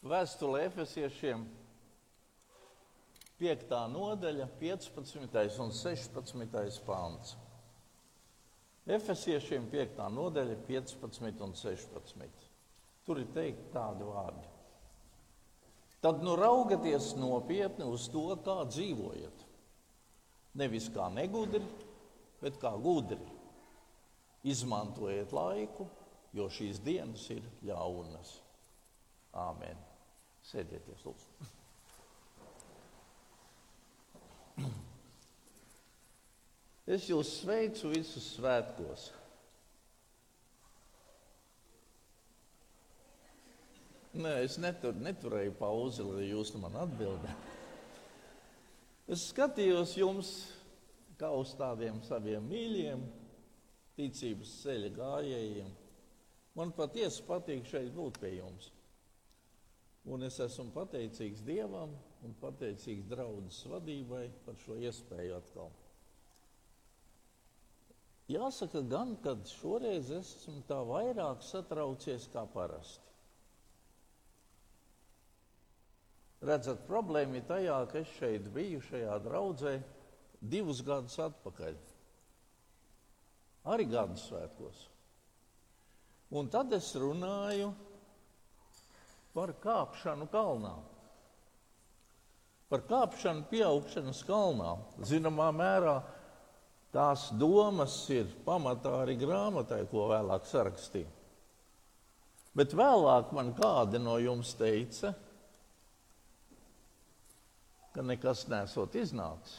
[0.00, 1.42] Vēstule Efesiešiem
[3.36, 3.72] 5.
[3.92, 5.58] nodaļa, 15.
[5.60, 6.78] un 16.
[6.86, 7.34] pāns.
[8.88, 10.00] Efesiešiem 5.
[10.14, 12.46] nodaļa, 15 un 16.
[13.04, 14.48] Tur ir teikti tādi vārdi.
[16.00, 19.44] Tad nu raugieties nopietni uz to, kā dzīvojat.
[20.56, 21.60] Nevis kā negudri,
[22.40, 23.20] bet kā gudri.
[24.48, 25.90] Izmantojiet laiku,
[26.32, 28.38] jo šīs dienas ir ļaunas.
[29.36, 29.89] Āmen.
[30.48, 31.50] Sēdieties, lūdzu.
[36.90, 39.10] Es jūs sveicu visus svētkos.
[44.20, 47.58] Nē, es netur, neturēju pauzi, lai jūs man atbildētu.
[49.10, 50.32] Es skatījos jums
[51.20, 53.06] kā uz tādiem saviem mīļiem,
[53.98, 55.70] ticības ceļa gājējiem.
[56.58, 58.70] Man patiesi patīk šeit būt pie jums.
[60.08, 61.92] Un es esmu pateicīgs Dievam
[62.24, 65.70] un pateicīgs draudzes vadībai par šo iespēju atkal.
[68.30, 73.10] Jāsaka, gan, kad šoreiz esmu tā vairāk satraucies kā parasti.
[76.46, 79.74] Redzat, problēma ir tajā, ka es šeit biju šajā draudzē
[80.40, 81.76] divus gadus atpakaļ.
[83.74, 84.86] Arī gadu svētkos.
[86.32, 87.74] Un tad es runāju
[89.34, 90.74] par kāpšanu kalnā.
[92.70, 94.76] Par kāpšanu pieaugšanas kalnā.
[95.06, 95.96] Zināmā mērā
[96.94, 101.10] tās domas ir pamatā arī grāmatai, ko vēlāk sarakstīju.
[102.54, 105.12] Bet vēlāk man kādi no jums teica,
[107.94, 109.58] ka nekas nesot iznācis.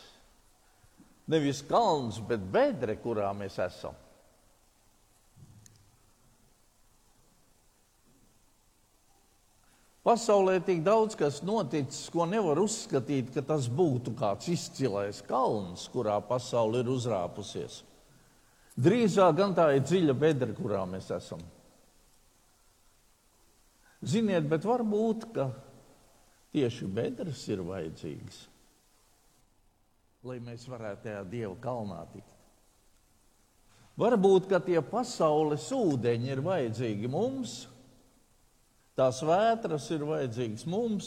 [1.32, 3.96] Nevis kalns, bet bedre, kurā mēs esam.
[10.02, 15.86] Pasaulē ir tik daudz kas noticis, ko nevar uzskatīt, ka tas būtu kāds izcilais kalns,
[15.94, 17.84] kurā pasaule ir uzrāpusies.
[18.81, 21.44] Drīzāk gan tā ir dziļa bedra, kurā mēs esam.
[24.02, 25.28] Ziniet, bet varbūt
[26.56, 28.40] tieši bedres ir vajadzīgas,
[30.25, 32.31] lai mēs varētu tajā Dieva kalnā tikt.
[34.02, 37.68] Varbūt tie pasaules ūdeņi ir vajadzīgi mums,
[39.01, 41.06] Tās vētras ir vajadzīgas mums,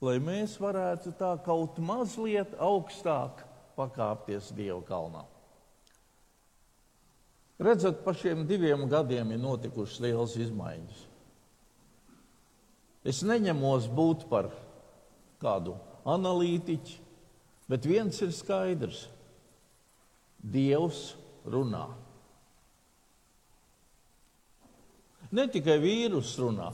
[0.00, 3.42] lai mēs varētu tā kaut mazliet augstāk
[3.76, 5.26] pakāpties Dieva kalnā.
[7.60, 11.02] Redzat, pa šiem diviem gadiem ir notikušas lielas izmaiņas.
[13.04, 14.48] Es neņemos būt par
[15.44, 15.76] kādu
[16.08, 16.96] analītiķu,
[17.68, 19.02] bet viens ir skaidrs.
[20.40, 21.02] Dievs
[21.44, 21.84] runā.
[25.36, 26.72] Ne tikai vīrus runā,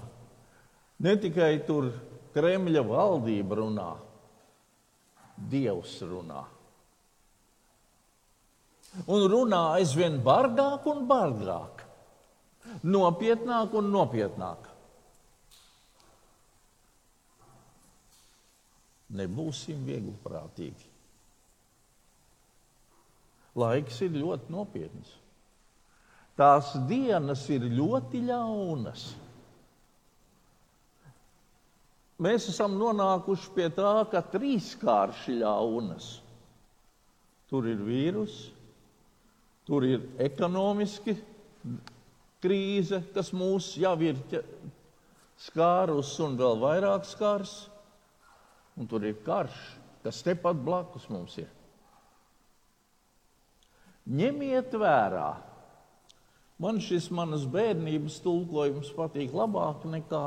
[1.01, 1.91] ne tikai tur
[2.35, 3.91] Kremļa valdība runā,
[5.51, 6.43] Dievs runā.
[9.11, 11.85] Un runā aizvien bargāk un bargāk,
[12.85, 14.69] nopietnāk un nopietnāk.
[19.19, 20.87] Nebūsim viegli prātīgi.
[23.59, 25.17] Laiks ir ļoti nopietns.
[26.39, 29.09] Tās dienas ir ļoti ļaunas.
[32.21, 36.09] Mēs esam nonākuši pie tā, ka trīskārši ļaunas.
[37.49, 38.35] Tur ir vīrus,
[39.67, 41.17] tur ir ekonomiski
[42.45, 44.21] krīze, kas mūs jau ir
[45.41, 47.55] skārus un vēl vairāk skārs,
[48.77, 49.57] un tur ir karš,
[50.05, 51.49] kas tepat blakus mums ir.
[54.11, 55.31] Ņemiet vērā,
[56.61, 60.27] Man šis manas bērnības tulkojums patīk labāk nekā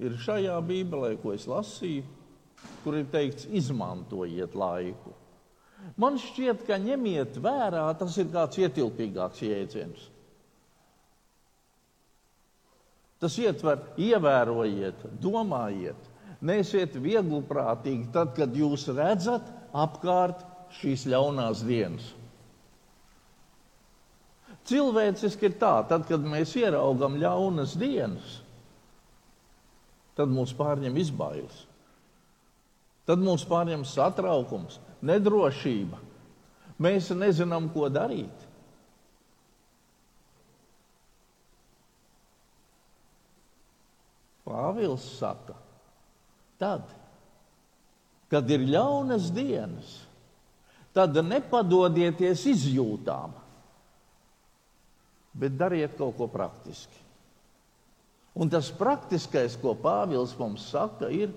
[0.00, 2.06] ir šajā Bībelē, ko es lasīju,
[2.84, 5.12] kur ir teikts, izmantojiet laiku.
[5.98, 10.08] Man šķiet, ka ņemiet vērā, tas ir kāds ietilpīgāks jēdziens.
[13.22, 16.08] Tas ietver, ievērojiet, domājiet,
[16.42, 19.46] nesiet viegliprātīgi tad, kad jūs redzat
[19.78, 20.42] apkārt
[20.80, 22.08] šīs ļaunās dienas.
[24.66, 28.40] Cilvēciski ir tā, tad, kad mēs ieraugam ļaunas dienas,
[30.22, 31.64] tad mūs pārņem izbailes.
[33.08, 35.98] Tad mūs pārņem satraukums, nedrošība.
[36.82, 38.48] Mēs nezinām, ko darīt.
[44.46, 45.54] Pāvils saka,
[46.58, 46.88] tad,
[48.30, 49.92] kad ir ļaunas dienas,
[50.94, 53.38] tad nepadodieties izjūtām
[55.32, 57.00] bet dariet kaut ko praktiski.
[58.32, 61.32] Un tas praktiskais, ko Pāvils mums saka, ir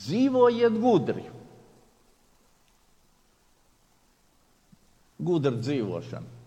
[0.00, 1.26] dzīvojiet gudri.
[5.22, 6.40] Gudra dzīvošana.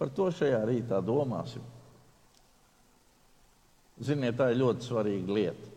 [0.00, 1.62] Par to šajā rītā domāsim.
[4.02, 5.68] Ziniet, tā ir ļoti svarīga lieta.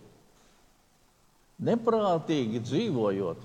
[1.67, 3.43] Neprātīgi dzīvojot,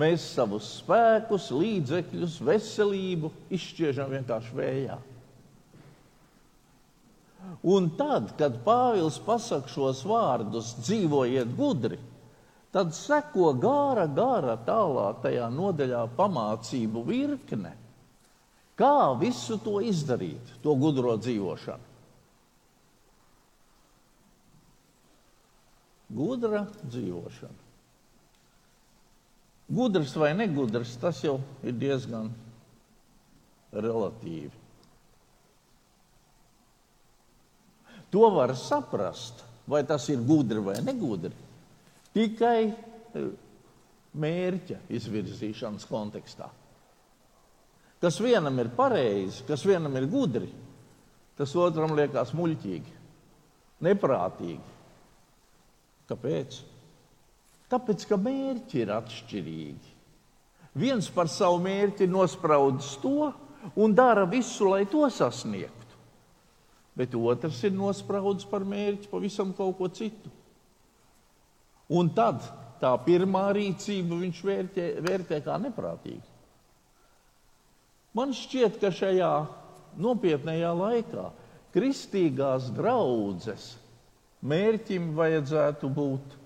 [0.00, 4.98] mēs savus spēkus, līdzekļus, veselību izšķiežam vienkārši vējā.
[7.64, 11.98] Un tad, kad Pāvils pasakā šos vārdus, dzīvojiet gudri,
[12.74, 17.72] tad seko gara, gara tālāk tajā nodaļā pamācību virkne.
[18.74, 21.92] Kā visu to izdarīt, to gudro dzīvošanu?
[26.14, 27.60] Gudra dzīvošana.
[29.74, 32.28] Gudrs vai negudrs, tas jau ir diezgan
[33.72, 34.63] relatīvi.
[38.14, 41.32] To var saprast, vai tas ir gudri vai negudri,
[42.14, 43.22] tikai e,
[44.14, 46.46] mērķa izvirzīšanas kontekstā.
[47.98, 50.46] Kas vienam ir pareizi, kas vienam ir gudri,
[51.34, 52.94] tas otram liekas muļķīgi,
[53.82, 54.72] neprātīgi.
[56.06, 56.58] Kāpēc?
[57.72, 59.94] Tāpēc, ka mērķi ir atšķirīgi.
[60.78, 63.32] Viens par savu mērķi nospraudis to
[63.80, 65.83] un dara visu, lai to sasniegtu.
[66.94, 70.30] Bet otrs ir nospraudis par mērķi pavisam kaut ko citu.
[71.90, 72.44] Un tad
[72.80, 76.22] tā pirmā rīcība viņš vērtē, vērtē kā neprātīgu.
[78.14, 79.32] Man šķiet, ka šajā
[79.98, 81.24] nopietnējā laikā
[81.74, 83.72] kristīgās draudzes
[84.46, 86.36] mērķim vajadzētu būt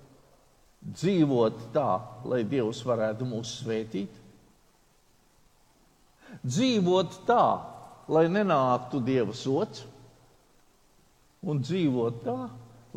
[0.89, 1.91] dzīvot tā,
[2.31, 4.15] lai Dievs varētu mūs svētīt,
[6.45, 7.45] dzīvot tā,
[8.09, 9.85] lai nenāktu Dieva sots,
[11.43, 12.38] un dzīvot tā,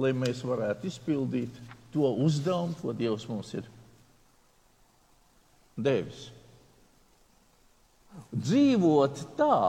[0.01, 1.57] lai mēs varētu izpildīt
[1.93, 3.67] to uzdevumu, ko Dievs mums ir
[5.77, 6.29] devis.
[8.31, 9.59] Dzīvot tā,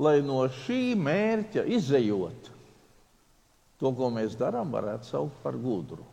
[0.00, 2.50] lai no šī mērķa izējot,
[3.80, 6.04] to, ko mēs darām, varētu saukt par gudru.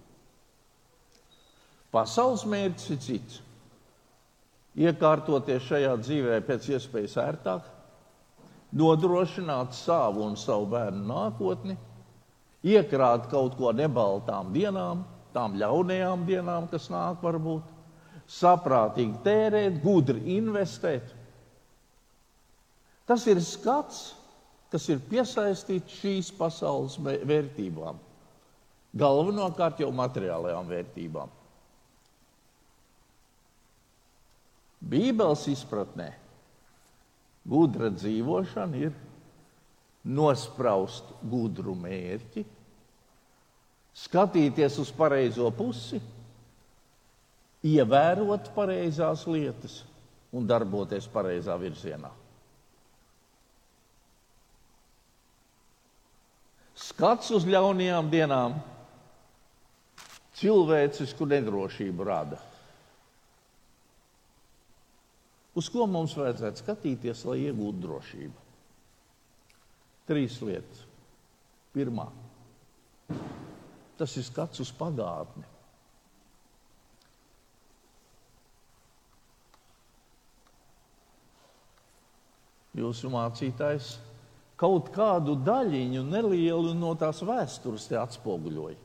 [1.91, 3.39] Pasaules mērķis ir cits.
[4.79, 7.65] Iekārtoties šajā dzīvē pēc iespējas ērtāk,
[8.71, 11.75] nodrošināt savu un savu bērnu nākotni,
[12.63, 15.03] iekrāt kaut ko nebaltām dienām,
[15.35, 17.67] tām ļaunajām dienām, kas nāk, varbūt,
[18.31, 21.11] saprātīgi tērēt, gudri investēt.
[23.07, 24.13] Tas ir skats,
[24.71, 27.99] kas ir piesaistīts šīs pasaules vērtībām.
[28.95, 31.37] Galvenokārt jau materiālajām vērtībām.
[34.91, 36.09] Bībeles izpratnē
[37.47, 38.93] gudra dzīvošana ir
[40.03, 42.43] nospraust gudru mērķi,
[44.01, 46.01] skatīties uz pareizo pusi,
[47.67, 49.81] ievērot pareizās lietas
[50.33, 52.09] un darboties pareizā virzienā.
[56.81, 58.55] Skats uz ļaunajām dienām
[60.39, 62.39] cilvēcisku nedrošību rada.
[65.57, 68.45] Uz ko mums vajadzētu skatīties, lai iegūtu drošību?
[70.07, 70.85] Trīs lietas.
[71.71, 72.05] Pirmā,
[73.99, 75.45] tas ir skats uz pagātni.
[82.75, 83.93] Jūsu mācītājs
[84.59, 88.79] kaut kādu daļiņu, nelielu no tās vēstures atspoguļoja.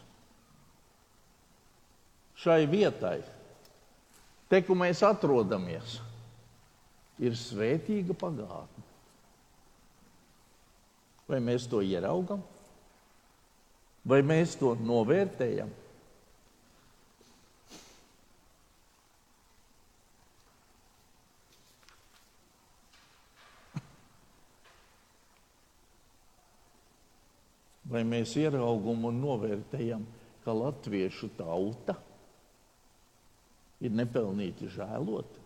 [2.36, 3.18] Šai vietai,
[4.46, 5.98] te, kur mēs atrodamies,
[7.18, 8.85] ir svētīga pagātne.
[11.26, 12.42] Vai mēs to ieraugam?
[14.06, 15.72] Vai mēs to novērtējam?
[27.90, 30.04] Vai mēs ieraugam un novērtējam,
[30.44, 31.94] ka latviešu tauta
[33.82, 35.45] ir nepelnīti žēlota?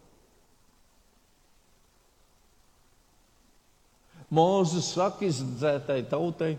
[4.31, 6.55] Mūzes saka izdzētai tautai,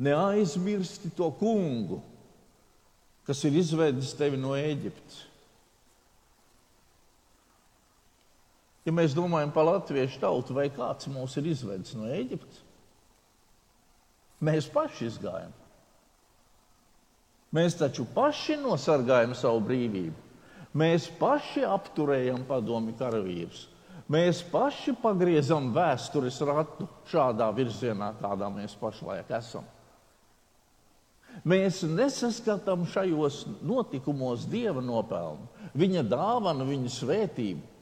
[0.00, 2.00] neaizmirsti to kungu,
[3.28, 5.18] kas ir izvedis tevi no Ēģiptes.
[8.88, 12.62] Ja mēs domājam par latviešu tautu, vai kāds mūs ir izvedis no Ēģiptes,
[14.48, 15.52] mēs paši izgājām.
[17.52, 20.24] Mēs taču paši nosargājam savu brīvību.
[20.76, 23.66] Mēs paši apturējam padomi karavīrus.
[24.08, 29.66] Mēs paši pagriezam vēstures ratu šādā virzienā, kādā mēs pašlaik esam.
[31.44, 35.44] Mēs nesaskatām šajos notikumos dieva nopelnu,
[35.76, 37.76] viņa dāvanu, viņa svētību.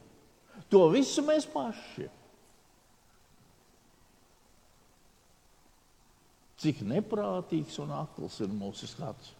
[0.67, 2.09] To visu mēs paši.
[6.59, 9.31] Cik neprātīgs un akls ir mūsu skats.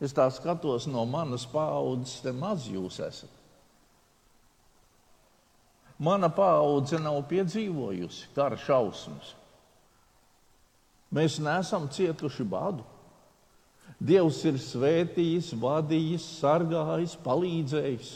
[0.00, 3.36] Es tā skatos no manas paudzes, te maz jūs esat.
[6.00, 9.34] Mana paudze nav piedzīvojusi kara šausmas.
[11.12, 12.86] Mēs neesam cietuši badu.
[14.00, 18.14] Dievs ir svētījis, vadījis, sargājis, palīdzējis.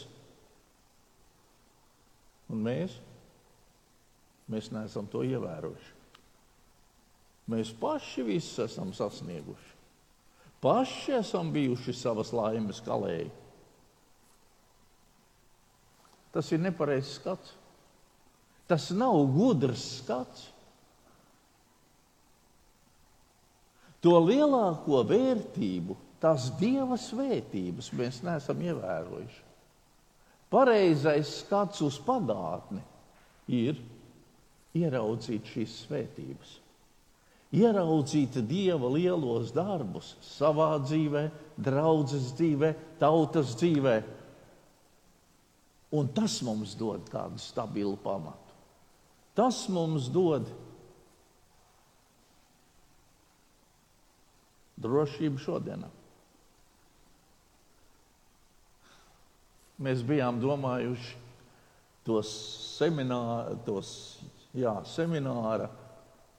[2.54, 2.94] Un mēs?
[4.48, 5.92] Mēs neesam to ievērojuši.
[7.52, 9.73] Mēs paši visu esam sasnieguši.
[10.64, 13.28] Paši esam bijuši savas laimes kalēji.
[16.32, 17.52] Tas ir nepareizs skats.
[18.64, 20.46] Tas nav gudrs skats.
[24.00, 29.40] To lielāko vērtību, tās dieva svētības mēs neesam ievērojuši.
[30.48, 32.80] Pareizais skats uz pagātni
[33.52, 33.76] ir
[34.80, 36.63] ieraudzīt šīs svētības
[37.54, 43.96] ieraudzīt Dieva lielos darbus savā dzīvē, draudzes dzīvē, tautas dzīvē.
[45.94, 48.54] Un tas mums dod tādu stabilu pamatu.
[49.38, 50.48] Tas mums dod
[54.82, 55.90] drošību šodienā.
[59.84, 61.16] Mēs bijām domājuši
[62.06, 62.30] tos
[62.76, 63.88] semināru, tos
[64.54, 65.66] jā, semināru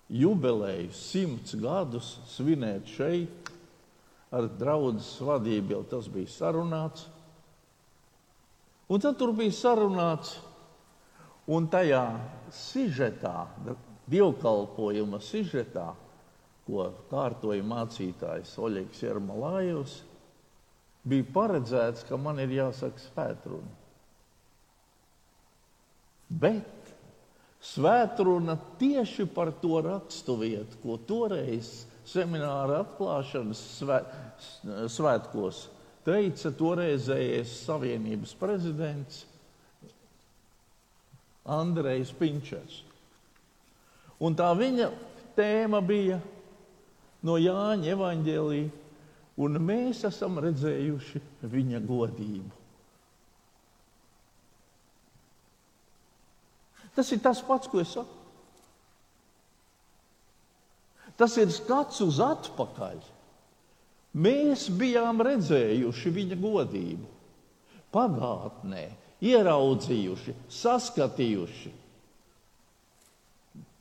[0.09, 3.51] jubileju, simts gadus svinēt šeit
[4.35, 5.75] ar draugu vadību.
[5.75, 7.07] Jau tas bija sarunāts.
[8.85, 10.35] Un tad tur bija sarunāts,
[11.49, 12.03] un tajā
[12.53, 13.47] sižetā,
[14.11, 15.87] dievkalpojuma sižetā,
[16.65, 19.95] ko kārtoja mācītājs Oļegs Jermalājus,
[21.05, 23.73] bija paredzēts, ka man ir jāsaka svētruna.
[26.29, 26.74] Bet
[27.65, 34.01] Svētruna tieši par to raksturvietu, ko toreiz semināra atklāšanas svē,
[34.93, 35.65] svētkos
[36.05, 39.23] teica toreizējais Savienības prezidents
[41.45, 42.83] Andrejs Pinčers.
[44.21, 44.89] Un tā viņa
[45.37, 46.19] tēma bija
[47.25, 48.61] no Jāņa evaņģēlī,
[49.41, 52.64] un mēs esam redzējuši viņa godību.
[56.95, 58.21] Tas ir tas pats, ko es saku.
[61.15, 62.99] Tas ir skats uz atpakaļ.
[64.15, 67.07] Mēs bijām redzējuši viņa godību,
[67.91, 68.85] pagātnē,
[69.23, 71.71] ieraudzījuši, saskatījuši,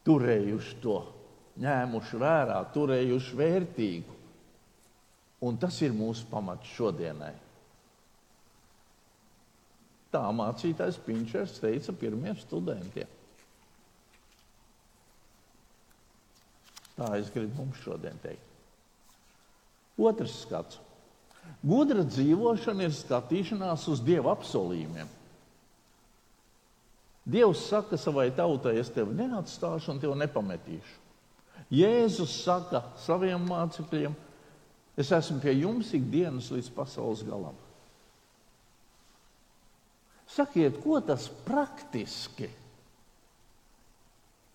[0.06, 0.98] turējuši to,
[1.62, 4.18] ņēmuši vērā, turējuši vērtīgu.
[5.44, 7.34] Un tas ir mūsu pamats šodienai.
[10.14, 13.10] Tā mācītājs Pinčers teica pirmiem studentiem.
[16.94, 18.52] Tā es gribu mums šodien teikt.
[19.98, 20.78] Otrs skats.
[21.64, 25.10] Gudra dzīvošana ir skatīšanās uz Dieva apsolījumiem.
[27.24, 31.00] Dievs saka savai tautai, es tevi neatstāšu un tevi nepametīšu.
[31.72, 34.14] Jēzus saka saviem mācekļiem,
[35.00, 37.56] es esmu pie jums ikdienas līdz pasaules galam.
[40.34, 42.48] Sakiet, ko tas praktiski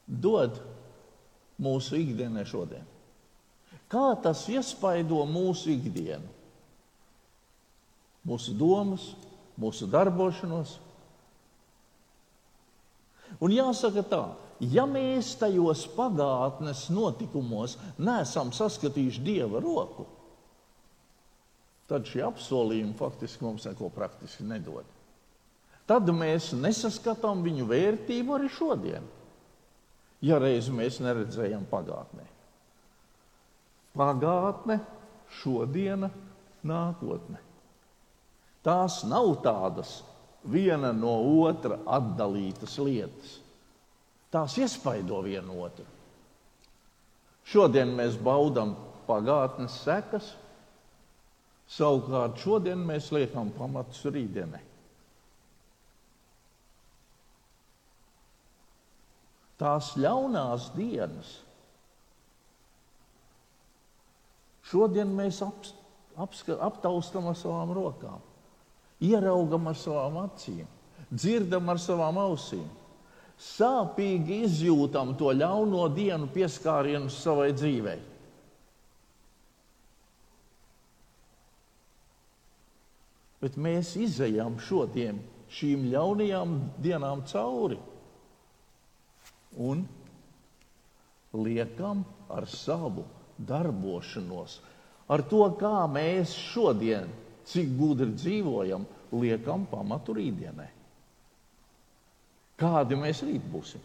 [0.07, 0.57] dod
[1.61, 2.83] mūsu ikdienai šodien?
[3.89, 6.35] Kā tas iespaido mūsu ikdienu?
[8.27, 9.07] Mūsu domas,
[9.57, 10.75] mūsu darbošanos.
[13.39, 14.21] Un jāsaka tā,
[14.59, 20.09] ja mēs tajos pagātnes notikumos neesam saskatījuši dieva roku,
[21.89, 24.98] tad šie apsolījumi faktiski mums neko praktiski nedod.
[25.89, 29.05] Tad mēs nesaskatām viņu vērtību arī šodien,
[30.21, 32.27] ja reiz mēs neredzējām pagātnē.
[33.97, 34.77] Pagātne,
[35.39, 36.11] šodiena,
[36.69, 37.41] nākotne.
[38.61, 39.95] Tās nav tādas
[40.45, 43.39] viena no otra atdalītas lietas.
[44.29, 45.87] Tās iespaido vienu otru.
[47.49, 48.75] Šodien mēs baudām
[49.07, 50.35] pagātnes sekas,
[51.65, 54.68] savukārt šodien mēs liekam pamatus rītdienai.
[59.59, 61.35] Tās ļaunās dienas.
[64.69, 65.67] Šodien mēs ap,
[66.69, 68.25] aptaustam ar savām rokām
[68.99, 70.67] ieraugam ar savām acīm,
[71.09, 72.67] dzirdam ar savām ausīm.
[73.39, 77.99] Sāpīgi izjūtam to ļauno dienu pieskārienu savai dzīvei.
[83.39, 85.21] Bet mēs izējām šodien
[85.55, 87.79] šīm ļaunajām dienām cauri
[89.57, 89.85] un
[91.33, 93.05] liekam ar savu
[93.37, 94.59] darbošanos,
[95.09, 97.09] ar to, kā mēs šodien
[97.49, 100.69] cik gudri dzīvojam, liekam pamatu rītdienai.
[102.59, 103.81] Kādi mēs rīt būsim?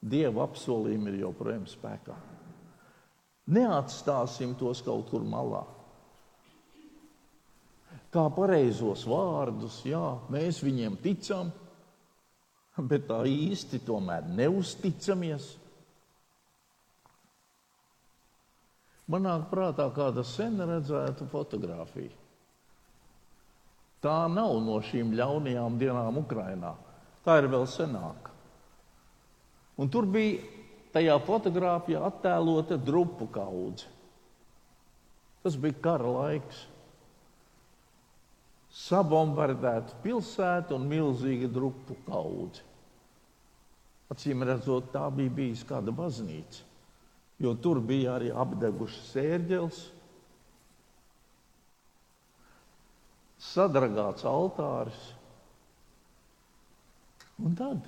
[0.00, 2.14] Dieva apsolījumi ir joprojām spēkā.
[3.50, 5.64] Neatstāsim tos kaut kur malā.
[8.10, 10.02] Kā pareizos vārdus, jā,
[10.34, 11.52] mēs viņiem ticam,
[12.90, 15.52] bet tā īsti tomēr neusticamies.
[19.10, 22.14] Man nāk prātā kāda sen redzēta fotografija.
[24.00, 26.72] Tā nav no šīm ļaunajām dienām Ukrajinā.
[27.26, 28.32] Tā ir vēl senāka.
[29.80, 30.40] Un tur bija
[30.94, 33.88] tajā fotografijā attēlota drupu kaudze.
[35.44, 36.64] Tas bija kara laiks.
[38.70, 42.66] Sabombardēta pilsēta un milzīga drupu kaudze.
[44.10, 46.70] Acīm redzot, tā bija bijusi kāda baznīca
[47.40, 49.78] jo tur bija arī apdegušas sērģeles,
[53.40, 55.06] sadragāts altāris.
[57.40, 57.86] Un tad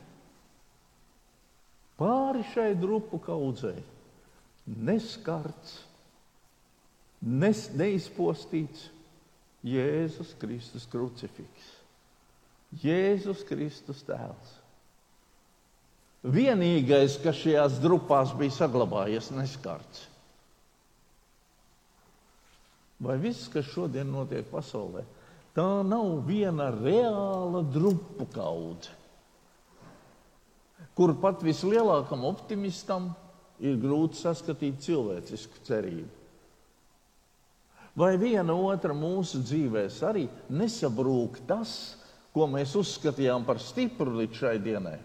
[2.00, 3.76] pāri šai drupu kaudzei
[4.64, 5.82] neskarts,
[7.20, 8.88] nes, neizpostīts
[9.62, 11.68] Jēzus Kristus krucifiks,
[12.82, 14.58] Jēzus Kristus tēls.
[16.22, 20.06] Vienīgais, kas šajās drupās bija saglabājies neskarts.
[23.02, 25.02] Vai viss, kas šodien notiek pasaulē,
[25.56, 28.94] tā nav viena reāla drupu kaudze,
[30.94, 33.10] kur pat vislielākam optimistam
[33.58, 36.21] ir grūti saskatīt cilvēcisku cerību.
[37.98, 41.96] Vai viena otra mūsu dzīvēs arī nesabrūk tas,
[42.32, 44.98] ko mēs uzskatījām par stipru līdz šai dienai?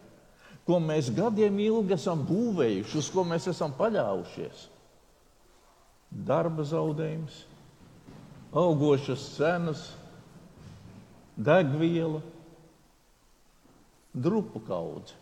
[0.67, 4.65] ko mēs gadiem ilgi esam būvējuši, uz ko mēs esam paļāvušies.
[6.27, 7.37] Darba zaudējums,
[8.51, 9.85] augošas cenas,
[11.39, 12.19] degviela,
[14.11, 15.15] drupu kaudze.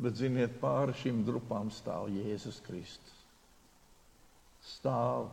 [0.00, 3.19] Bet, ziniet, pāri šīm grupām stāv Jēzus Kristus.
[4.70, 5.28] Stāv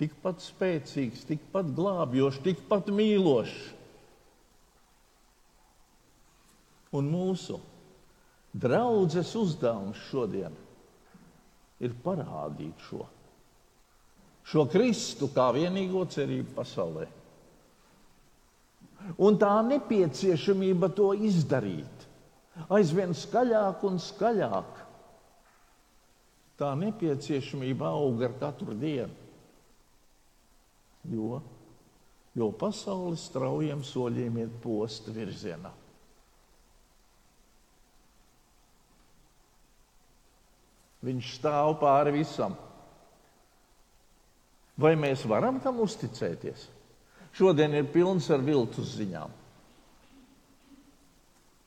[0.00, 3.60] tikpat spēcīgs, tikpat glābjošs, tikpat mīlošs
[6.92, 7.56] Un mūsu
[8.52, 10.52] draudzes uzdevums šodien
[11.82, 13.06] ir parādīt šo,
[14.44, 17.06] šo Kristu kā vienīgo cerību pasaulē.
[19.24, 22.06] Un tā nepieciešamība to izdarīt
[22.76, 24.81] aizvien skaļāk un skaļāk.
[26.60, 29.14] Tā nepieciešamība aug ar katru dienu.
[31.10, 31.40] Jo,
[32.38, 35.72] jo pasaule straujiem soļiem iet posta virzienā.
[41.02, 42.54] Viņš stāv pāri visam.
[44.78, 46.68] Vai mēs varam tam uzticēties?
[47.34, 49.40] Šodien ir pilns ar viltus ziņām.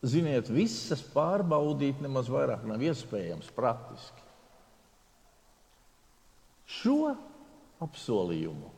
[0.05, 4.24] Ziniet, visas pārbaudīt nemaz vairāk nav iespējams praktiski.
[6.65, 7.13] Šo
[7.83, 8.71] apsolījumu,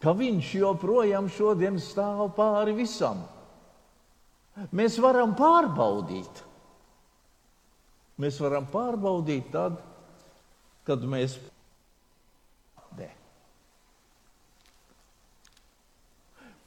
[0.00, 3.24] ka viņš joprojām šodien stāv pāri visam,
[4.72, 6.44] mēs varam pārbaudīt.
[8.20, 9.80] Mēs varam pārbaudīt tad,
[10.86, 11.34] kad mēs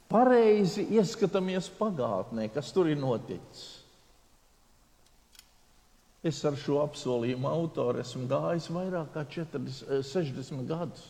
[0.08, 3.77] pareizi ieskatāmies pagātnē, kas tur ir noticis.
[6.26, 11.04] Es ar šo apsolījumu autoru esmu gājis vairāk kā 40, 60 gadus.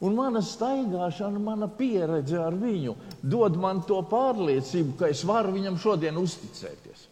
[0.00, 5.76] Un mana staigāšana, mana pieredze ar viņu dod man to pārliecību, ka es varu viņam
[5.82, 7.08] šodien uzticēties.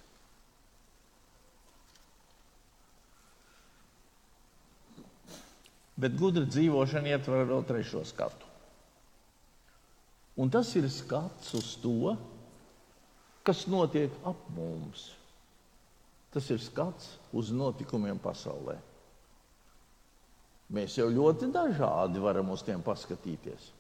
[6.01, 8.49] Bet gudra dzīvošana ietver vēl trešo skatu.
[10.41, 12.15] Un tas ir skats uz to,
[13.45, 15.11] kas notiek ap mums.
[16.31, 18.77] Tas ir skats uz notikumiem pasaulē.
[20.71, 23.73] Mēs jau ļoti dažādi varam uz tiem paskatīties.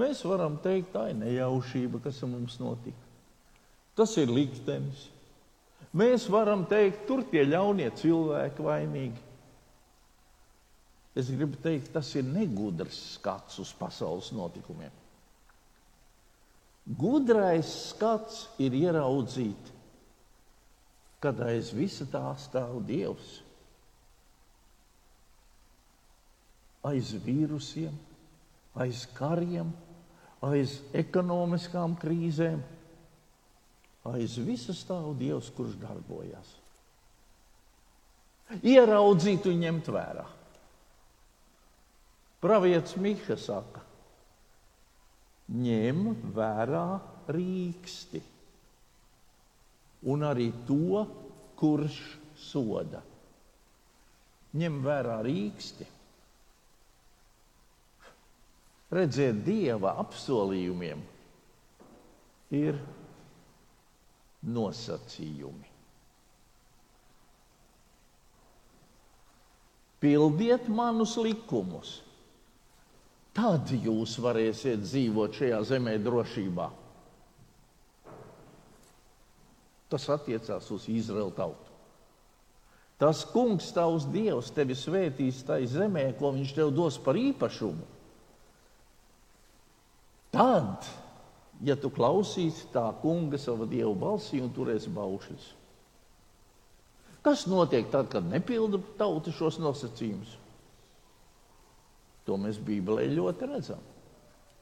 [0.00, 3.12] Mēs varam teikt, tā ir nejaušība, kas mums notika.
[3.94, 5.04] Tas ir liktenis.
[5.94, 9.22] Mēs varam teikt, tur tie ļaunie cilvēki vainīgi.
[11.14, 14.90] Es gribu teikt, tas ir negudrs skats uz pasaules notikumiem.
[16.98, 19.70] Gudrais skats ir ieraudzīt,
[21.24, 23.38] kad aiz visa tā stāv Dievs.
[26.84, 27.94] Aiz vīrusiem,
[28.76, 29.70] aiz kariem,
[30.44, 32.60] aiz ekonomiskām krīzēm,
[34.12, 36.52] aiz visa stāv Dievs, kurš darbojas.
[38.60, 40.26] Ieraudzīt un ņemt vērā.
[42.44, 43.80] Pravietis Miha saka,
[45.48, 46.04] ņem
[46.36, 46.86] vērā
[47.32, 48.20] rīksti
[50.10, 51.04] un arī to,
[51.58, 51.98] kurš
[52.38, 53.02] soda.
[54.54, 55.86] Ņem vērā rīksti.
[58.94, 61.00] Redziet, Dieva apsolījumiem
[62.54, 62.78] ir
[64.54, 65.72] nosacījumi.
[70.04, 71.96] Pildiet manus likumus,
[73.34, 76.68] Tad jūs varēsiet dzīvot šajā zemē drošībā.
[79.94, 81.70] Tas attiecās uz Izraēlu tautu.
[82.98, 87.86] Tas kungs, tavs dievs, tevi svētīs tajā zemē, ko viņš tev dos par īpašumu.
[90.34, 90.86] Tad,
[91.62, 95.50] ja tu klausīsi tā kunga savu dievu balsī un turēsi baušļus,
[97.22, 100.34] kas notiek tad, kad nepilda tauta šos nosacījumus?
[102.26, 103.82] To mēs Bībelē ļoti redzam.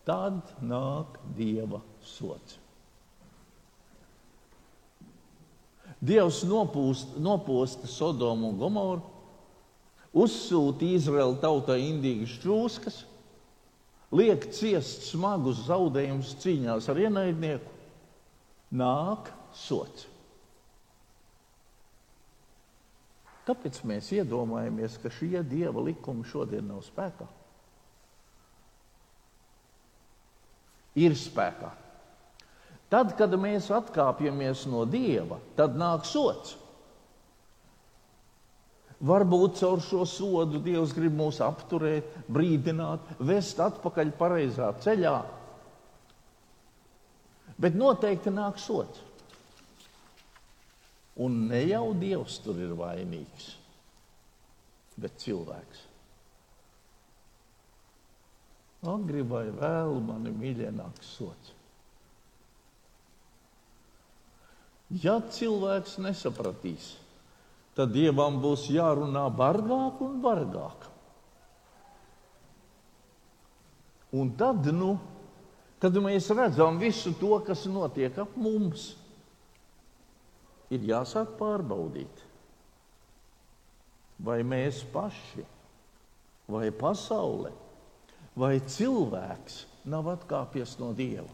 [0.04, 2.61] Tad nāk Dieva sots.
[6.02, 9.02] Dievs nopūst, noposta Sodomu un Gomoru,
[10.12, 12.96] uzsūta Izraēla tautai indīgas čūskas,
[14.12, 17.76] liek ciest smagus zaudējumus cīņās ar ienaidnieku,
[18.82, 20.08] nāk sots.
[23.46, 27.30] Kāpēc mēs iedomājamies, ka šie dieva likumi šodien nav spēkā?
[30.98, 31.72] ir spēkā.
[32.92, 36.58] Tad, kad mēs atkāpjamies no Dieva, tad nāk sots.
[39.02, 45.14] Varbūt caur šo sodu Dievs grib mūs apturēt, brīdināt, vest atpakaļ pareizā ceļā.
[47.62, 49.00] Bet noteikti nāk sots.
[51.24, 53.48] Un ne jau Dievs tur ir vainīgs,
[55.00, 55.82] bet cilvēks.
[58.92, 61.56] Agri vai vēlu mani mīļie nāks sots.
[65.00, 66.92] Ja cilvēks nesapratīs,
[67.76, 70.88] tad dievam būs jārunā bargāk un bargāk.
[74.12, 74.98] Un tad, nu,
[75.80, 78.90] kad mēs redzam visu to, kas notiek ap mums,
[80.68, 82.20] ir jāsāk pārbaudīt,
[84.20, 85.46] vai mēs paši,
[86.52, 87.54] vai pasaule
[88.38, 91.28] vai cilvēks nav atkāpies no Dieva.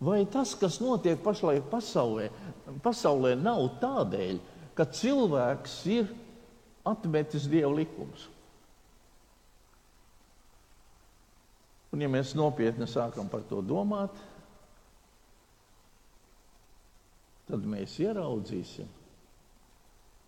[0.00, 2.30] Vai tas, kas notiek pašlaik pasaulē,
[2.84, 4.38] pasaulē nav tādēļ,
[4.76, 6.08] ka cilvēks ir
[6.88, 8.28] atmetis Dieva likumus?
[11.90, 14.14] Un, ja mēs nopietni sākam par to domāt,
[17.50, 18.88] tad mēs ieraudzīsim,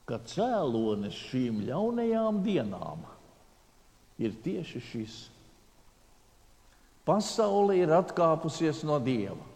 [0.04, 3.06] ka cēlonis šīm ļaunajām dienām
[4.20, 5.20] ir tieši šis
[7.02, 9.51] Pasaule ir atkāpusies no Dieva.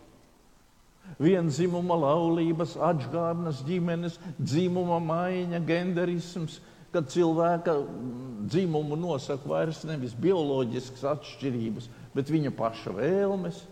[1.17, 6.59] Viena dzimuma laulības, atgādnes ģimenes, dzimuma maiņa, genderisms,
[6.93, 7.75] kad cilvēka
[8.49, 13.63] dzimumu nosaka vairs nevis bioloģiskas atšķirības, bet viņa paša vēlmes.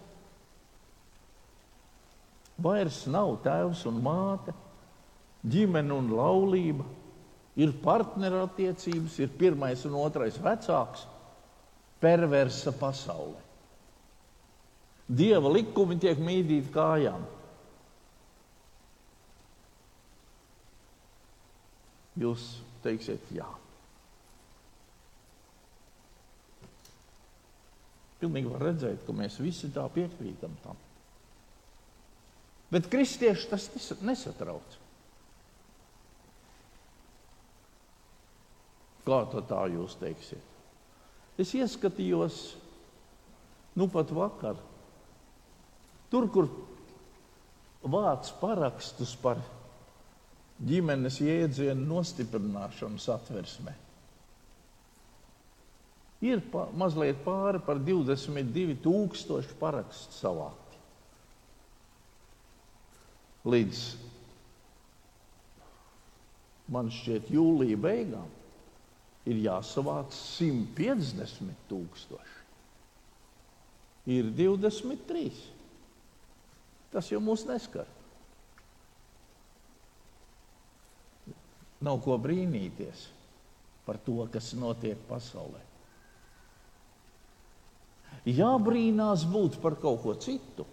[2.64, 4.54] Vairs nav tēvs un māte,
[5.44, 6.86] ģimene un laulība,
[7.60, 11.04] ir partnerattiecības, ir pirmais un otrais vecāks,
[12.02, 13.43] perversa pasaule.
[15.04, 17.26] Dieva likumi tiek mīdīti kājām.
[22.20, 22.46] Jūs
[22.84, 23.48] teiksiet, jā.
[28.22, 30.78] Pilnīgi var redzēt, ka mēs visi tā piekrītam tam.
[32.72, 33.68] Bet kristieši tas
[34.06, 34.78] nesatrauc.
[39.04, 40.52] Kā tā jūs teiksiet?
[41.36, 42.38] Es ieskatījos,
[43.76, 44.56] nu pat vakar,
[46.14, 46.48] tur, kur
[47.90, 49.40] vāc parakstus par
[50.64, 53.74] ģimenes jēdzienu nostiprināšanu satversmē.
[56.24, 60.78] Ir pa, mazliet pāri par 22,000 parakstu savākti.
[63.44, 63.80] Līdz
[66.72, 68.30] man šķiet, jūlija beigām
[69.28, 72.40] ir jāsavāc 150 tūkstoši.
[74.14, 75.53] Ir 23.
[76.94, 77.88] Tas jau mūs neskar.
[81.84, 83.08] Nav ko brīnīties
[83.84, 85.60] par to, kas notiek pasaulē.
[88.24, 90.64] Jābrīnās būt par kaut ko citu.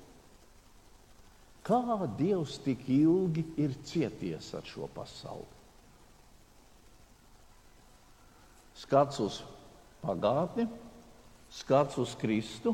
[1.67, 1.81] Kā
[2.17, 5.61] Dievs tik ilgi ir cieties ar šo pasauli?
[8.81, 9.41] skats uz
[10.01, 10.65] pagātni,
[11.53, 12.73] skats uz Kristu,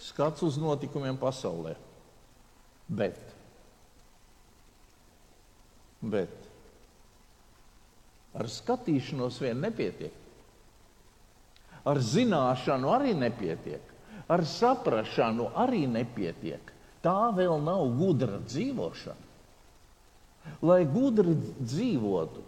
[0.00, 1.76] skats uz notikumiem pasaulē.
[2.88, 3.20] Bet,
[6.04, 6.44] bet
[8.34, 10.20] ar skatīšanos vien nepietiek.
[11.84, 13.92] Ar zināšanu arī nepietiek,
[14.28, 16.72] ar saprāšanu arī nepietiek.
[17.04, 19.32] Tā vēl nav gudra dzīvošana.
[20.64, 22.42] Lai gudri dzīvotu,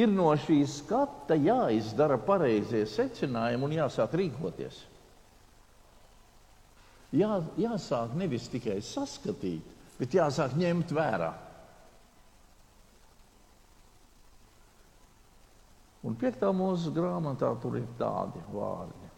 [0.00, 4.80] ir no šī skata jāizdara pareizie secinājumi un jāsāk rīkoties.
[7.14, 9.66] Jā, jāsāk nevis tikai saskatīt,
[10.00, 11.30] bet jāsāk ņemt vērā.
[16.04, 19.10] Un piektā mūsu grāmatā tur ir tādi vārdi.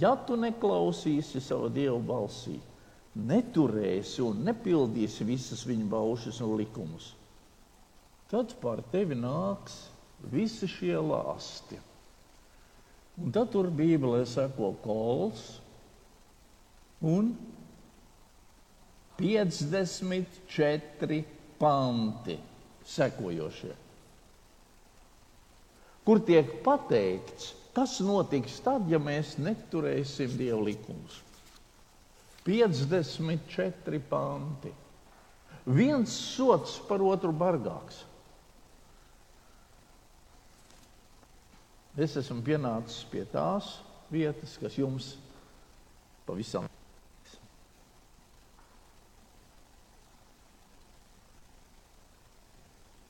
[0.00, 2.56] Ja tu neklausīsi savu dievu balsī,
[3.16, 7.10] neturēsi un nepildīsi visas viņa baušas un likumus,
[8.30, 9.76] tad par tevi nāks
[10.32, 11.78] visi šie lāsti.
[13.20, 15.46] Un tad tur Bībelē seko kols
[17.04, 17.34] un
[19.16, 21.24] 54
[21.58, 22.38] panti
[22.86, 23.74] sekojošie,
[26.06, 31.22] kur tiek pateikts, kas notiks tad, ja mēs neturēsim Dieva likumus.
[32.46, 34.70] 54 panti.
[35.66, 38.04] Viens sots par otru bargāks.
[41.96, 43.80] Es esmu pienācis pie tās
[44.12, 45.16] vietas, kas jums
[46.28, 46.68] pavisam.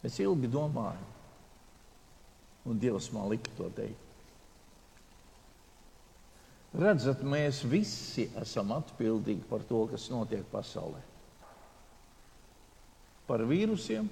[0.06, 1.06] Es ilgi domāju,
[2.70, 4.02] un Dievs man lika to teikt.
[6.76, 11.00] Redzat, mēs visi esam atbildīgi par to, kas notiek pasaulē.
[13.26, 14.10] Par vīrusiem,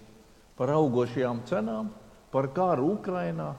[0.57, 1.91] par augošajām cenām,
[2.33, 3.53] par kāru Ukrajinā,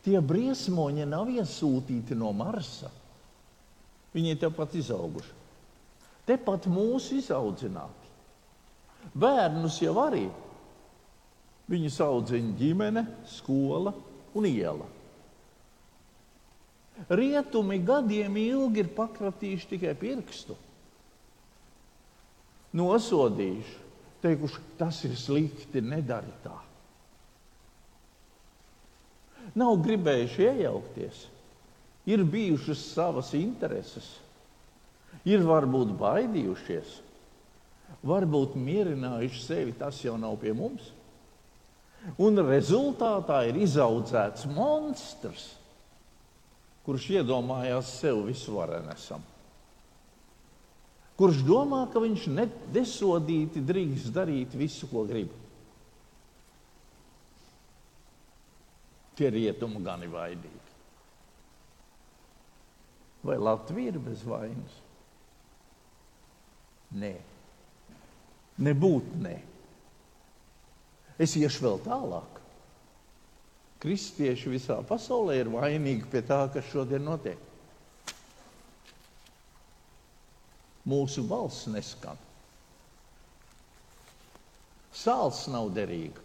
[0.00, 2.88] Tie briesmoņi nav iesūtīti no Marsa.
[4.14, 5.36] Viņi ir tepat izauguši.
[6.28, 8.08] Tepat mūsu izaudzināti.
[9.12, 10.26] Bērnus jau arī.
[11.70, 13.92] Viņus audzina ģimene, skola
[14.34, 14.88] un iela.
[17.08, 20.56] Rietumi gadiem ilgi ir pakratījuši tikai pirkstu.
[22.76, 23.78] Nosodījuši,
[24.22, 26.58] teikuši, tas ir slikti, nedari tā
[29.54, 31.26] nav gribējuši iejaukties.
[32.08, 34.06] Ir bijušas savas intereses,
[35.28, 36.94] ir varbūt baidījušies,
[38.06, 40.88] varbūt mierinājuši sevi, tas jau nav pie mums.
[42.20, 45.50] Un rezultātā ir izaudzēts monstrs,
[46.86, 49.22] kurš iedomājās sev visvarenesam.
[51.20, 52.24] Kurš domā, ka viņš
[52.72, 55.36] nesodīti drīkst darīt visu, ko grib.
[59.20, 60.68] tie rietumu gan ir vaidīgi.
[63.28, 64.78] Vai Latvija ir bez vainas?
[66.96, 67.12] Nē,
[68.64, 69.34] nebūt nē.
[71.20, 72.38] Es iešu vēl tālāk.
[73.80, 77.38] Kristieši visā pasaulē ir vainīgi pie tā, kas šodien notiek.
[80.88, 82.18] Mūsu balss neskan.
[84.96, 86.24] Sāls nav derīga.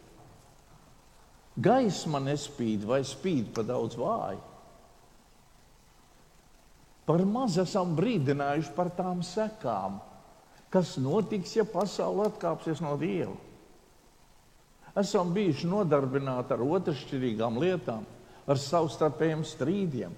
[1.55, 4.41] Gaisma nespīd vai spīd pa daudz vāju.
[7.05, 9.99] Par maz esam brīdinājuši par tām sekām,
[10.73, 13.35] kas notiks, ja pasaule atkāpsies no Dieva.
[14.95, 18.05] Esam bijuši nodarbināti ar otršķirīgām lietām,
[18.47, 20.13] ar savstarpējiem strīdiem.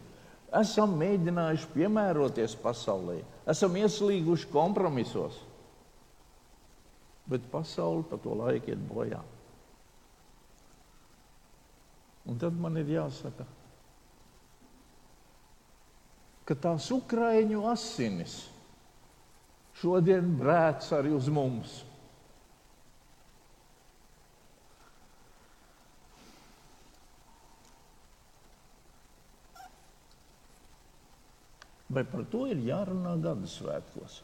[0.57, 3.17] Esam mēģinājuši piemēroties pasaulē,
[3.49, 5.41] esam ieslīguši kompromisos.
[7.27, 9.19] Bet pasaule pa to laiku iet bojā.
[12.27, 13.43] Un tad man ir jāsaka,
[16.47, 18.39] ka tās ukraiņu asinis
[19.81, 21.81] šodien brēc arī uz mums.
[31.89, 34.21] Vai par to ir jārunā gada svētkos?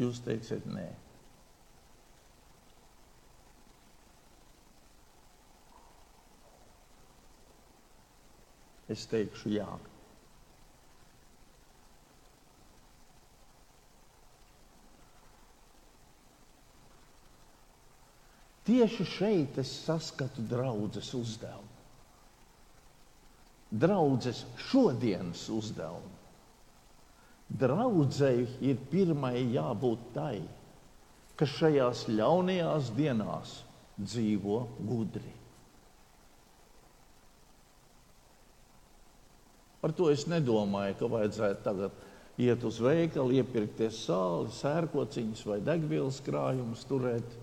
[0.00, 0.86] Jūs teiksiet, nē.
[8.94, 9.68] Es teikšu, jā.
[18.64, 21.73] Tieši šeit es saskatu draudzes uzdevumu.
[23.74, 26.12] Draudzes šodienas uzdevumu.
[27.54, 30.38] Draudzēji ir pirmai jābūt tai,
[31.38, 33.56] kas šajās ļaunajās dienās
[33.98, 35.34] dzīvo gudri.
[39.84, 42.04] Par to es nedomāju, ka vajadzētu tagad
[42.40, 47.34] iet uz veikalu, iepirkties sāli, sērkociņus vai degvielas krājumus, turēt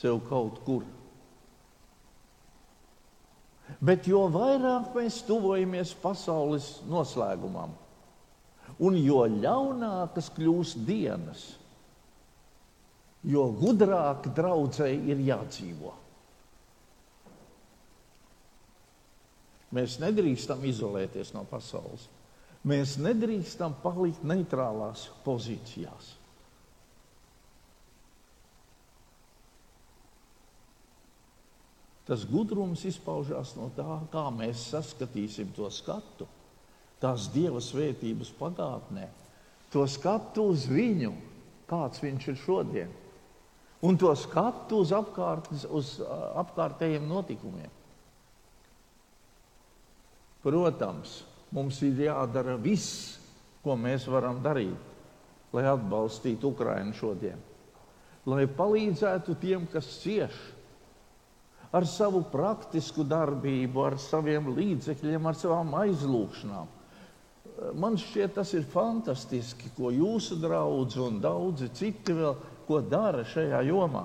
[0.00, 0.82] sev kaut kur.
[3.80, 7.74] Bet jo vairāk mēs tuvojamies pasaules noslēgumam,
[8.78, 11.44] un jo ļaunākas kļūst dienas,
[13.26, 15.94] jo gudrāk draudzēji ir jādzīvo.
[19.76, 22.06] Mēs nedrīkstam izolēties no pasaules.
[22.66, 26.15] Mēs nedrīkstam palikt neitrālās pozīcijās.
[32.06, 36.28] Tas gudrums izpaužās no tā, kā mēs saskatīsim to skatu,
[37.02, 39.08] tās dieva svētības pagātnē,
[39.74, 41.10] to skatu uz viņu,
[41.66, 42.92] kāds viņš ir šodien,
[43.82, 45.96] un to skatu uz, apkārt, uz
[46.38, 47.72] apkārtējiem notikumiem.
[50.46, 53.16] Protams, mums ir jādara viss,
[53.66, 54.94] ko mēs varam darīt,
[55.50, 57.40] lai atbalstītu Ukraiņu šodien,
[58.30, 60.36] lai palīdzētu tiem, kas cieš
[61.74, 66.74] ar savu praktisku darbību, ar saviem līdzekļiem, ar savām aizlūgšanām.
[67.80, 72.36] Man šķiet, tas ir fantastiski, ko jūsu draugi un daudzi citi vēl
[72.90, 74.04] dara šajā jomā.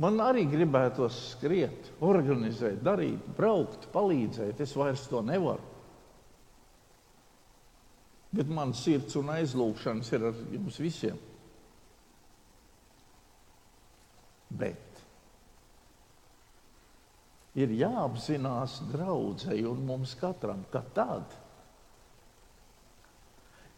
[0.00, 4.62] Man arī gribētos skriet, organizēt, darīt, braukt, palīdzēt.
[4.64, 5.66] Es vairs to nevaru.
[8.32, 11.18] Bet man sirds un aizlūgšanas ir ar jums visiem.
[14.50, 14.90] Bet
[17.58, 21.36] ir jāapzinās draudzēji un mums katram, ka tad,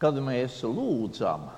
[0.03, 1.49] kad mēs lūdzam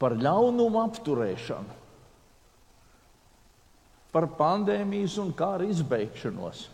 [0.00, 1.80] par ļaunumu apturēšanu,
[4.14, 6.68] par pandēmijas un kara izbeigšanos.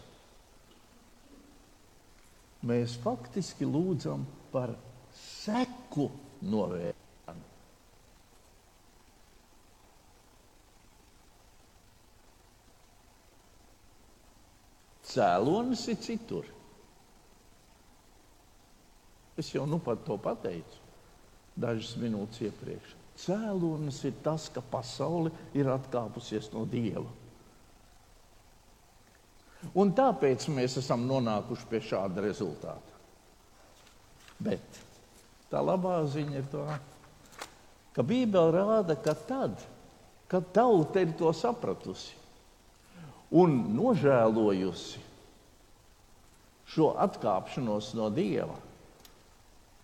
[2.69, 4.75] Mēs faktiski lūdzam par
[5.17, 6.11] seku
[6.45, 7.10] novēršanu.
[15.11, 16.47] Cēlonis ir citur.
[19.41, 20.79] Es jau nu pat to pateicu
[21.61, 22.95] dažas minūtes iepriekš.
[23.21, 27.09] Cēlonis ir tas, ka pasaule ir atkāpusies no Dieva.
[29.77, 32.97] Un tāpēc mēs esam nonākuši pie šāda rezultāta.
[34.41, 34.79] Bet
[35.51, 36.79] tā labā ziņa ir tā,
[37.93, 39.61] ka Bībele rāda, ka tad,
[40.31, 42.20] kad tauta ir to sapratusi
[43.31, 45.07] un nožēlojusi
[46.71, 48.57] šo atkāpšanos no Dieva,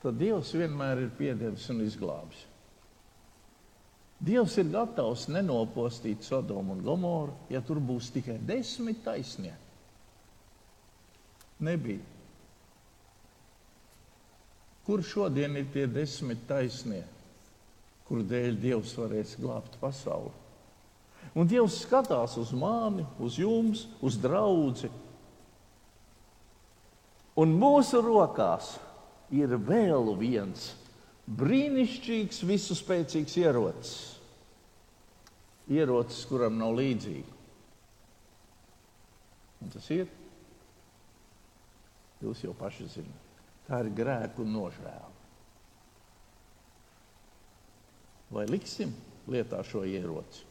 [0.02, 2.44] tad Dievs vienmēr ir piedevis un izglābis.
[4.26, 9.52] Dievs ir gatavs nenopostīt Sodomu un Gomoru, ja tur būs tikai desmit taisnie.
[11.60, 12.14] Nebija.
[14.86, 17.02] Kur šodien ir tie desmit taisnie,
[18.06, 20.45] kur dēļ Dievs varēs glābt pasauli?
[21.34, 24.90] Un Dievs skatās uz mani, uz jums, uz draugu.
[27.36, 28.76] Un mūsu rokās
[29.34, 30.70] ir vēl viens
[31.26, 33.96] brīnišķīgs, visu spēcīgs ierocis.
[35.66, 37.34] Ierocis, kuram nav līdzīga.
[39.66, 40.06] Un tas ir.
[42.22, 43.42] Jūs jau paši zināt.
[43.66, 45.10] Tā ir grēku nožēla.
[48.30, 48.94] Vai liksim
[49.30, 50.45] lietā šo ieroci?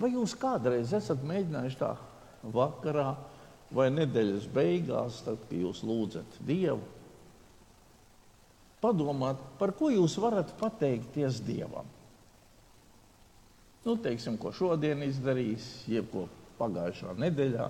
[0.00, 1.92] Vai jūs kādreiz esat mēģinājuši tā
[2.54, 3.12] vakarā
[3.72, 6.84] vai nedēļas beigās, tad, kad jūs lūdzat Dievu,
[8.82, 11.88] padomāt, par ko jūs varat pateikties Dievam.
[13.82, 16.26] Nu, teiksim, ko šodien izdarījis, jeb ko
[16.58, 17.68] pagājušā nedēļā.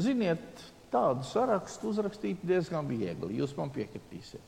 [0.00, 3.36] Ziniet, tādu sarakstu uzrakstīt diezgan viegli.
[3.40, 4.46] Jūs man piekritīsiet.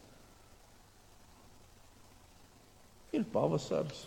[3.12, 4.06] Ir pavasaris,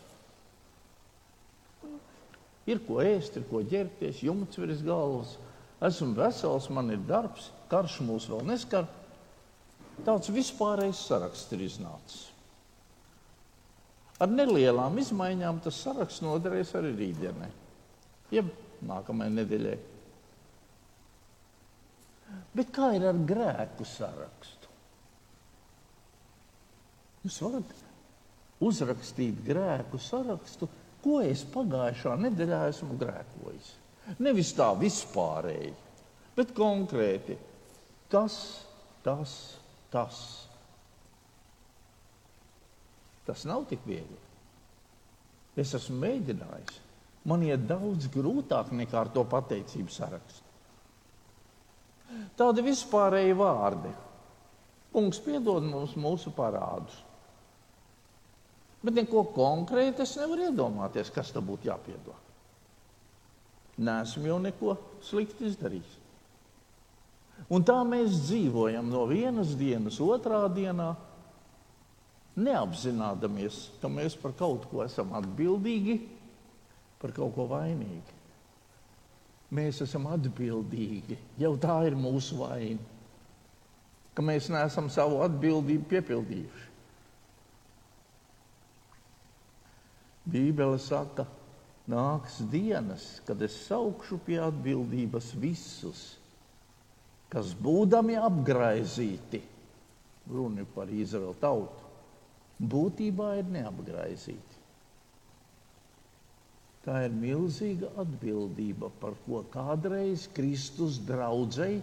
[2.70, 5.36] ir ko ēst, ir ko ģērbties, jumts virs galvas
[5.86, 8.88] esmu vesels, man ir darbs, karš mūs vēl neskar.
[10.06, 12.24] Tāds vispārējais saraksts ir iznācis.
[14.20, 17.50] Ar nelielām izmaiņām tas saraksts noderēs arī rītdienai,
[18.32, 18.52] jeb
[18.88, 19.76] nākamajai nedēļai.
[22.56, 24.72] Bet kā ir ar grēku sarakstu?
[27.26, 27.76] Jūs varat
[28.64, 30.70] uzrakstīt grēku sarakstu,
[31.06, 33.68] ko es pagājušā nedēļā esmu grēkojis.
[34.26, 35.74] Nevis tā vispārēji,
[36.38, 37.38] bet konkrēti.
[38.10, 38.36] Tas,
[39.06, 39.36] tas,
[39.94, 40.22] tas.
[43.26, 44.22] Tas nav tik viegli.
[45.58, 46.82] Es esmu mēģinājis.
[47.26, 50.44] Man ir daudz grūtāk nekā ar to pateicību sarakstu.
[52.38, 53.94] Tādi vispārēji vārdi.
[54.94, 57.00] Kungs piedod mums mūsu parādus.
[58.86, 62.22] Bet neko konkrēti es nevaru iedomāties, kas tam būtu jāpiedod.
[63.82, 65.96] Nesmu jau neko slikti izdarījis.
[67.52, 70.94] Un tā mēs dzīvojam no vienas dienas, otrā dienā,
[72.40, 75.98] neapzināmies, ka mēs par kaut ko esam atbildīgi,
[77.02, 78.16] par kaut ko vainīgi.
[79.56, 81.18] Mēs esam atbildīgi.
[81.40, 82.82] Jau tā ir mūsu vaina,
[84.16, 86.75] ka mēs neesam savu atbildību piepildījuši.
[90.26, 91.44] Bībele saka, ka
[91.92, 96.04] nāks dienas, kad es saukšu pie atbildības visus,
[97.30, 99.42] kas būdami apgaizīti,
[100.32, 101.90] runa par Izraēlu tautu,
[102.60, 104.62] būtībā ir neapgaizīti.
[106.86, 111.82] Tā ir milzīga atbildība, par ko kādreiz Kristus draudzēji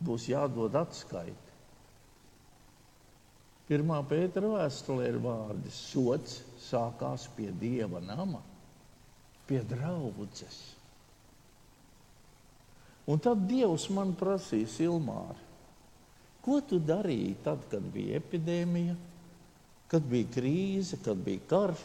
[0.00, 1.56] būs jādod atskaiti.
[3.68, 8.42] Pirmā pētera vēstulē ir vārdi: sots sākās pie dieva nama
[9.50, 10.58] pie draudzes.
[13.10, 15.40] Un tad Dievs man prasīja, Ilmāri,
[16.44, 18.94] ko tu darīji tad, kad bija epidēmija,
[19.90, 21.82] kad bija krīze, kad bija karš?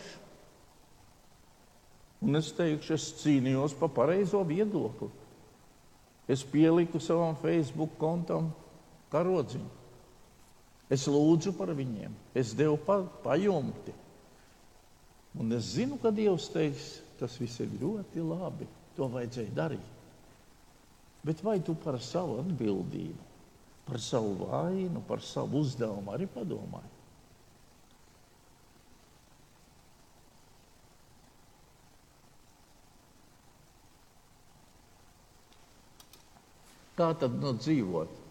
[2.21, 5.09] Un es teikšu, es cīnījos par pareizo viedokli.
[6.29, 8.51] Es pieliku savam Facebook kontam
[9.13, 9.73] karodziņu.
[10.93, 13.93] Es lūdzu par viņiem, es devu pa, pajumti.
[15.39, 18.67] Un es zinu, ka Dievs teiks, Tas viss ir ļoti labi.
[18.95, 19.93] To vajadzēja darīt.
[21.25, 23.23] Bet vai tu par savu atbildību,
[23.87, 26.91] par savu vainu, par savu uzdevumu arī padomāji?
[36.95, 38.21] Kā tad nu dzīvot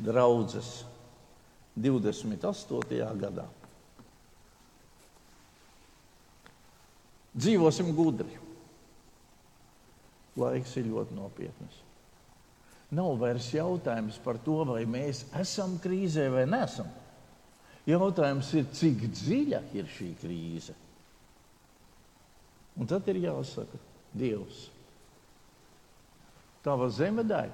[0.00, 0.70] draudzes
[1.76, 3.02] 28.
[3.20, 3.44] gadā?
[7.38, 8.34] Dzīvosim gudri.
[10.38, 11.84] Laiks ir ļoti nopietns.
[12.94, 16.88] Nav vairs jautājums par to, vai mēs esam krīzē vai nesam.
[17.88, 20.74] Jautājums ir, cik dziļa ir šī krīze.
[22.78, 23.80] Un tad ir jāsaka,
[24.18, 24.68] Dievs,
[26.64, 27.52] tava zeme deg.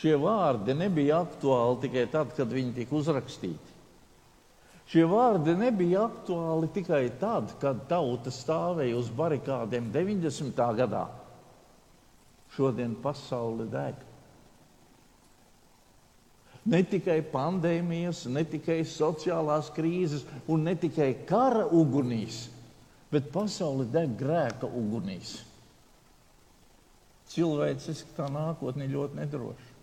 [0.00, 3.73] Šie vārdi nebija aktuāli tikai tad, kad viņi tika uzrakstīti.
[4.90, 10.58] Šie vārdi nebija aktuāli tikai tad, kad tauta stāvēja uz barikādiem 90.
[10.80, 11.06] gadā.
[12.54, 14.02] Šodien pasaule deg.
[16.64, 22.46] Ne tikai pandēmijas, ne tikai sociālās krīzes un ne tikai kara ugunīs,
[23.12, 25.34] bet pasaule deg grēka ugunīs.
[27.34, 29.73] Cilvēciski tā nākotne ļoti nedroša.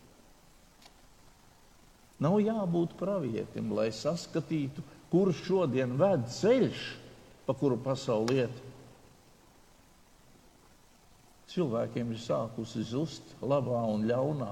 [2.21, 6.83] Nav jābūt pravietim, lai saskatītu, kurš šodien ved ceļš,
[7.47, 8.59] pa kuru pasauli iet.
[11.51, 14.51] Cilvēkiem ir sākusi zust labā un ļaunā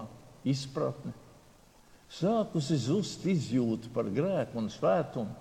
[0.49, 1.13] izpratne,
[2.11, 5.37] sākusi zust izjūta par grēku un svētumu.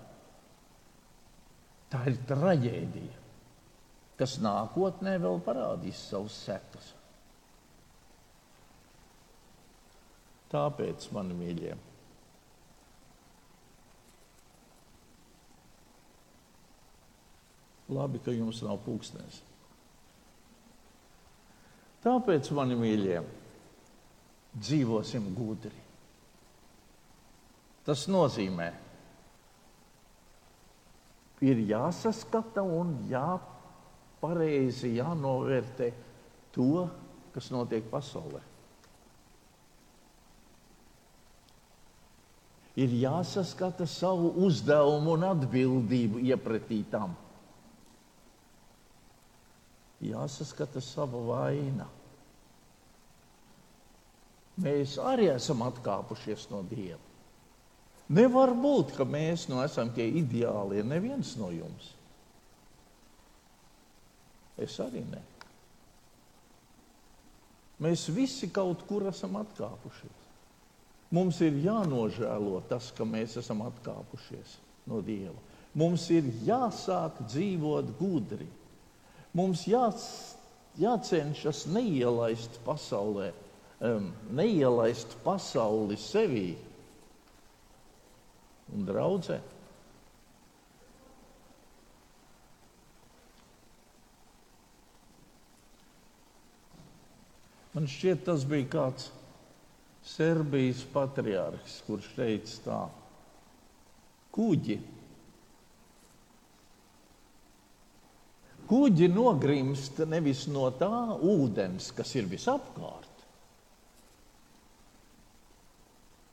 [1.89, 3.17] Tā ir traģēdija,
[4.21, 6.93] kas nākotnē vēl parādīs savus sekas.
[10.53, 11.75] Tāpēc, mani mīļie,
[17.89, 19.43] labi, ka jums nav pulkstenis.
[22.05, 23.23] Tāpēc, mani mīļie,
[24.59, 25.87] dzīvosim gudri.
[27.89, 28.69] Tas nozīmē,
[31.45, 35.89] ir jāsaskata un jāpareizi jānovērtē
[36.55, 36.87] to,
[37.35, 38.43] kas notiek pasaulē.
[42.79, 47.17] Ir jāsaskata savu uzdevumu un atbildību iepratī tam.
[50.05, 51.89] Jāsaskata sava vaina.
[54.63, 57.03] Mēs arī esam atkāpušies no Dieva.
[58.09, 60.83] Nevar būt, ka mēs nu esam tie ideālie.
[60.87, 61.93] Neviens no jums.
[64.59, 65.21] Es arī ne.
[67.85, 70.25] Mēs visi kaut kur esam atkāpušies.
[71.15, 74.57] Mums ir jānožēlo tas, ka mēs esam atkāpušies
[74.91, 75.37] no Dieva.
[75.79, 78.49] Mums ir jāsāk dzīvot gudri.
[79.37, 79.85] Mums jā,
[80.81, 83.33] jācenšas neielaist pasaulē,
[83.85, 86.49] um, neielaist pasauli sevī
[88.73, 89.39] un draudzē.
[97.77, 99.11] Man šķiet, tas bija kāds
[100.09, 102.79] Serbijas patriārhs, kurš teica tā:
[104.35, 104.79] kuģi.
[108.69, 110.93] Kuģi nogrimst nevis no tā
[111.25, 113.23] ūdens, kas ir visapkārt,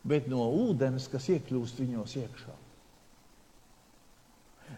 [0.04, 2.56] bet no ūdens, kas iekļūst viņos iekšā.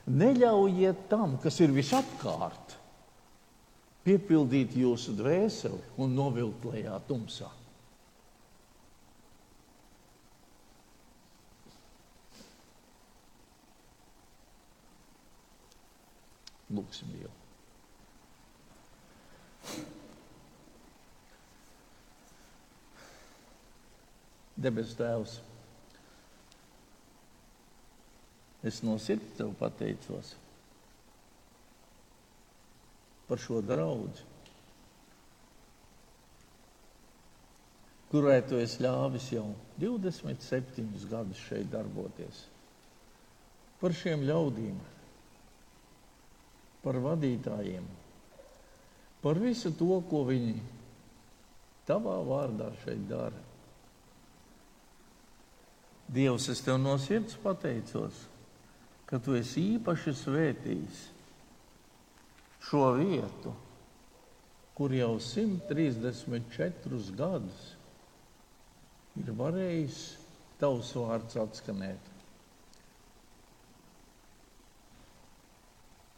[0.07, 2.75] Neļaujiet tam, kas ir visapkārt,
[4.05, 7.49] piepildīt jūsu dvēseli un novilkt lejā tumsā.
[16.77, 17.36] Lūksim Dievu.
[24.57, 25.37] Debes Tēvs,
[28.65, 30.33] es no sirds tev pateicos
[33.27, 34.09] par šo draugu,
[38.09, 39.45] kurai tu esi ļāvis jau
[39.83, 42.45] 27 gadus šeit darboties.
[43.77, 44.77] Par šiem ļaudīm,
[46.81, 47.83] par vadītājiem,
[49.21, 50.55] par visu to, ko viņi
[51.89, 53.43] tavā vārdā šeit dara.
[56.07, 58.21] Dievs, es tev no sirds pateicos,
[59.07, 61.01] ka tu esi īpaši svētījis
[62.67, 63.51] šo vietu,
[64.77, 67.65] kur jau 134 gadus
[69.17, 69.99] ir varējis
[70.61, 72.13] tavs vārds atskanēt.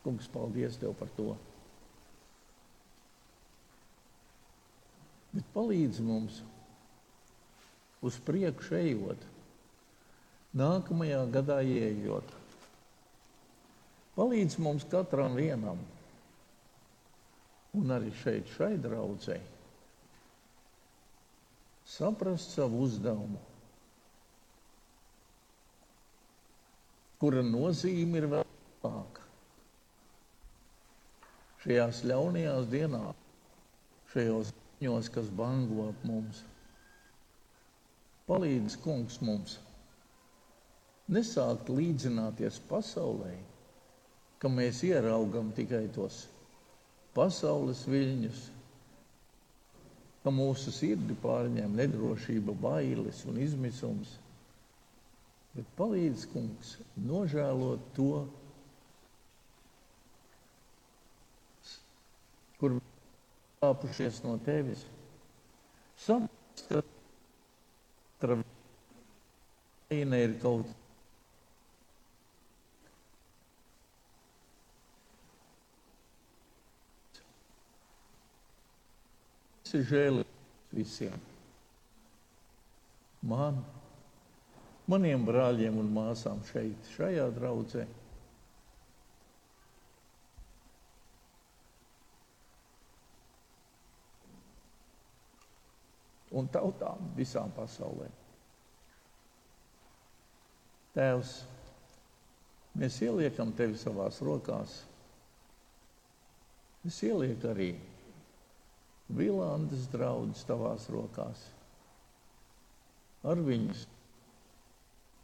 [0.04, 1.34] Kungs, paldies Tev par to.
[5.34, 6.40] Bet palīdz mums
[8.06, 9.26] uz priekšu ejot,
[10.60, 12.34] nākamajā gadā ieejot.
[14.18, 15.80] Palīdz mums katram vienam,
[17.80, 19.46] un arī šeit, šai draudzēji,
[21.94, 23.40] saprast savu uzdevumu,
[27.24, 29.30] kura nozīme ir vēl lielāka
[31.64, 33.24] šajās ļaunajās dienās,
[34.14, 36.44] šajos ziņos, kas bango ap mums.
[38.30, 39.58] Palīdz kungs mums
[41.16, 43.34] nesākt līdzināties pasaulē,
[44.40, 46.22] ka mēs ieraugam tikai tos
[47.18, 48.42] pasaules viļņus,
[50.24, 54.16] ka mūsu sirdi pārņem nedrošība, bailes un izmisums.
[55.56, 56.76] Bet palīdz kungs
[57.10, 58.10] nožēlot to,
[62.60, 62.78] kur
[63.64, 64.86] kāpušies no tevis.
[66.00, 66.70] Saprast,
[68.22, 68.38] ka
[69.90, 70.89] Viņa ir kaut kas
[79.78, 81.26] ir žēlīgs visiem.
[83.30, 83.60] Man,
[84.88, 87.86] maniem brāļiem un māsām šeit, šajā draudzē.
[96.40, 98.08] Un tautām visām pasaulē.
[100.94, 101.34] Tēvs,
[102.80, 104.80] mēs ieliekam tevi savās rokās.
[106.88, 107.72] Es ielieku arī
[109.10, 111.42] Vilandes draugus tavās rokās.
[113.26, 113.86] Ar viņus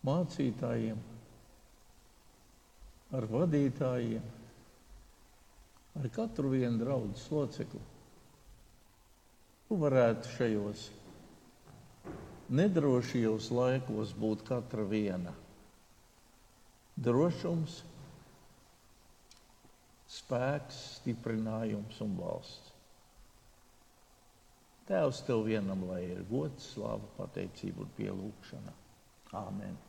[0.05, 0.97] mācītājiem,
[3.15, 4.25] ar vadītājiem,
[6.01, 7.83] ar katru vienu draugu locekli.
[9.65, 10.89] Tu varētu šajos
[12.49, 15.33] nedrošajos laikos būt katra viena.
[16.95, 17.81] Drošums,
[20.15, 22.64] spēks, stiprinājums un valsts.
[24.85, 28.73] Tēvs tev vienam, lai ir gods, slāva, pateicība un pielūgšana.
[29.39, 29.79] Āmen!